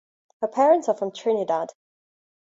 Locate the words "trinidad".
1.11-1.73